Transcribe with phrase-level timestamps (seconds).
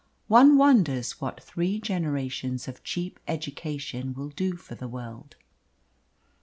[0.29, 5.35] One wonders what three generations of cheap education will do for the world.